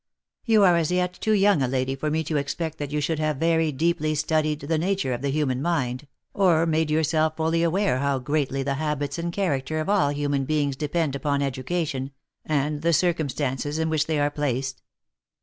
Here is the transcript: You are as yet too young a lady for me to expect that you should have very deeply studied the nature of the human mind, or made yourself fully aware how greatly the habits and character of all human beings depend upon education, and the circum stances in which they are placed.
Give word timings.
You 0.45 0.63
are 0.63 0.77
as 0.77 0.89
yet 0.91 1.13
too 1.13 1.33
young 1.33 1.61
a 1.61 1.67
lady 1.67 1.95
for 1.95 2.09
me 2.09 2.23
to 2.23 2.37
expect 2.37 2.79
that 2.79 2.89
you 2.91 2.99
should 2.99 3.19
have 3.19 3.37
very 3.37 3.71
deeply 3.71 4.15
studied 4.15 4.61
the 4.61 4.79
nature 4.79 5.13
of 5.13 5.21
the 5.21 5.29
human 5.29 5.61
mind, 5.61 6.07
or 6.33 6.65
made 6.65 6.89
yourself 6.89 7.37
fully 7.37 7.61
aware 7.61 7.99
how 7.99 8.17
greatly 8.17 8.63
the 8.63 8.73
habits 8.81 9.19
and 9.19 9.31
character 9.31 9.79
of 9.79 9.89
all 9.89 10.09
human 10.09 10.45
beings 10.45 10.75
depend 10.75 11.15
upon 11.15 11.43
education, 11.43 12.09
and 12.43 12.81
the 12.81 12.93
circum 12.93 13.29
stances 13.29 13.77
in 13.77 13.91
which 13.91 14.07
they 14.07 14.17
are 14.17 14.31
placed. 14.31 14.81